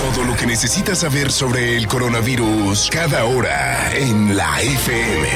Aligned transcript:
Todo 0.00 0.24
lo 0.24 0.34
que 0.34 0.46
necesitas 0.46 1.00
saber 1.00 1.30
sobre 1.30 1.76
el 1.76 1.86
coronavirus 1.86 2.88
cada 2.90 3.26
hora 3.26 3.94
en 3.94 4.34
la 4.34 4.60
FM. 4.62 5.28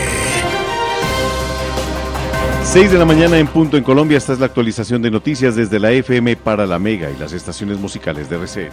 6 2.65 2.91
de 2.91 2.99
la 2.99 3.05
mañana 3.05 3.39
en 3.39 3.47
punto 3.47 3.77
en 3.77 3.85
Colombia. 3.85 4.17
Esta 4.17 4.33
es 4.33 4.39
la 4.41 4.47
actualización 4.47 5.03
de 5.03 5.11
noticias 5.11 5.55
desde 5.55 5.79
la 5.79 5.93
FM 5.93 6.37
para 6.37 6.67
la 6.67 6.79
Mega 6.79 7.11
y 7.11 7.17
las 7.19 7.35
estaciones 7.35 7.79
musicales 7.79 8.31
de 8.31 8.37
RCN. 8.37 8.73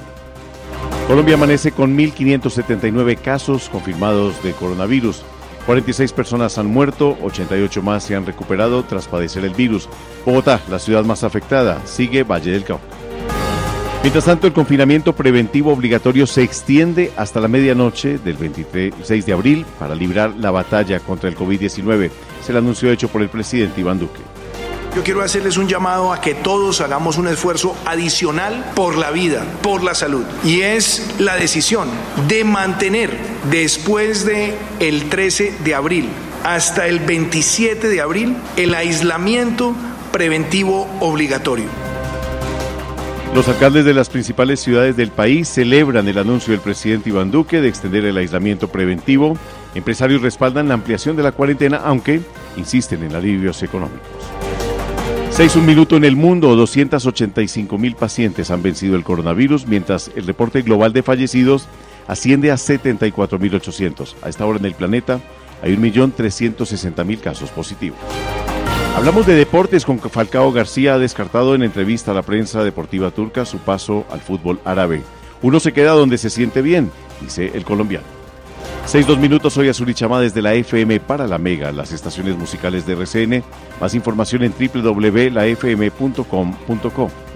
Colombia 1.07 1.35
amanece 1.35 1.73
con 1.73 1.95
1.579 1.97 3.17
casos 3.17 3.67
confirmados 3.67 4.41
de 4.43 4.53
coronavirus. 4.53 5.23
46 5.65 6.13
personas 6.13 6.57
han 6.57 6.67
muerto, 6.67 7.17
88 7.21 7.81
más 7.83 8.03
se 8.03 8.15
han 8.15 8.25
recuperado 8.25 8.83
tras 8.83 9.09
padecer 9.09 9.43
el 9.43 9.53
virus. 9.53 9.89
Bogotá, 10.25 10.61
la 10.69 10.79
ciudad 10.79 11.03
más 11.03 11.25
afectada, 11.25 11.85
sigue 11.85 12.23
Valle 12.23 12.51
del 12.51 12.63
Cauca. 12.63 12.90
Mientras 14.01 14.25
tanto, 14.25 14.47
el 14.47 14.53
confinamiento 14.53 15.13
preventivo 15.13 15.71
obligatorio 15.71 16.25
se 16.25 16.41
extiende 16.41 17.13
hasta 17.15 17.39
la 17.39 17.47
medianoche 17.47 18.17
del 18.17 18.35
26 18.35 19.25
de 19.27 19.33
abril 19.33 19.65
para 19.77 19.93
librar 19.93 20.33
la 20.37 20.49
batalla 20.49 20.99
contra 20.99 21.29
el 21.29 21.37
COVID-19. 21.37 22.09
Se 22.43 22.51
el 22.51 22.57
anuncio 22.57 22.91
hecho 22.91 23.09
por 23.09 23.21
el 23.21 23.29
presidente 23.29 23.79
Iván 23.79 23.99
Duque. 23.99 24.21
Yo 24.95 25.03
quiero 25.03 25.21
hacerles 25.21 25.55
un 25.57 25.67
llamado 25.67 26.11
a 26.11 26.19
que 26.19 26.33
todos 26.33 26.81
hagamos 26.81 27.17
un 27.17 27.27
esfuerzo 27.27 27.77
adicional 27.85 28.71
por 28.75 28.97
la 28.97 29.11
vida, 29.11 29.45
por 29.61 29.83
la 29.83 29.93
salud. 29.93 30.25
Y 30.43 30.61
es 30.61 31.15
la 31.19 31.35
decisión 31.35 31.87
de 32.27 32.43
mantener 32.43 33.15
después 33.51 34.25
de 34.25 34.55
el 34.79 35.09
13 35.09 35.59
de 35.63 35.75
abril 35.75 36.09
hasta 36.43 36.87
el 36.87 36.99
27 37.01 37.87
de 37.87 38.01
abril 38.01 38.35
el 38.57 38.73
aislamiento 38.73 39.75
preventivo 40.11 40.89
obligatorio. 40.99 41.90
Los 43.33 43.47
alcaldes 43.47 43.85
de 43.85 43.93
las 43.93 44.09
principales 44.09 44.59
ciudades 44.59 44.97
del 44.97 45.09
país 45.09 45.47
celebran 45.47 46.05
el 46.05 46.17
anuncio 46.17 46.51
del 46.51 46.59
presidente 46.59 47.09
Iván 47.09 47.31
Duque 47.31 47.61
de 47.61 47.69
extender 47.69 48.03
el 48.03 48.17
aislamiento 48.17 48.67
preventivo. 48.67 49.37
Empresarios 49.73 50.21
respaldan 50.21 50.67
la 50.67 50.73
ampliación 50.73 51.15
de 51.15 51.23
la 51.23 51.31
cuarentena, 51.31 51.77
aunque 51.77 52.19
insisten 52.57 53.03
en 53.03 53.15
alivios 53.15 53.63
económicos. 53.63 54.09
6 55.29 55.55
un 55.55 55.65
minuto 55.65 55.95
en 55.95 56.03
el 56.03 56.17
mundo, 56.17 56.57
285 56.57 57.77
mil 57.77 57.95
pacientes 57.95 58.51
han 58.51 58.61
vencido 58.61 58.97
el 58.97 59.05
coronavirus, 59.05 59.65
mientras 59.65 60.11
el 60.13 60.27
reporte 60.27 60.61
global 60.61 60.91
de 60.91 61.01
fallecidos 61.01 61.69
asciende 62.09 62.51
a 62.51 62.55
74.800. 62.55 64.15
A 64.23 64.27
esta 64.27 64.45
hora 64.45 64.59
en 64.59 64.65
el 64.65 64.73
planeta 64.73 65.21
hay 65.63 65.77
1.360.000 65.77 67.21
casos 67.21 67.49
positivos. 67.49 67.97
Hablamos 68.95 69.25
de 69.25 69.35
deportes 69.35 69.85
con 69.85 69.99
Falcao 69.99 70.51
García 70.51 70.95
ha 70.95 70.99
descartado 70.99 71.55
en 71.55 71.63
entrevista 71.63 72.11
a 72.11 72.13
la 72.13 72.21
prensa 72.21 72.63
deportiva 72.63 73.09
turca 73.09 73.45
su 73.45 73.57
paso 73.57 74.05
al 74.11 74.19
fútbol 74.19 74.59
árabe. 74.65 75.01
Uno 75.41 75.59
se 75.59 75.71
queda 75.71 75.91
donde 75.91 76.17
se 76.17 76.29
siente 76.29 76.61
bien, 76.61 76.91
dice 77.21 77.51
el 77.55 77.63
colombiano. 77.63 78.05
6-2 78.87 79.17
minutos, 79.17 79.55
hoy 79.57 79.69
Azul 79.69 79.93
Chama 79.95 80.19
desde 80.19 80.41
la 80.41 80.53
FM 80.53 80.99
para 80.99 81.25
la 81.25 81.37
Mega, 81.37 81.71
las 81.71 81.93
estaciones 81.93 82.35
musicales 82.37 82.85
de 82.85 82.93
RCN. 82.93 83.43
Más 83.79 83.93
información 83.95 84.43
en 84.43 84.53
www.lafm.com.co. 84.53 85.31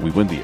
Muy 0.01 0.11
buen 0.11 0.27
día. 0.27 0.43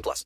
18 0.01 0.03
plus. 0.03 0.25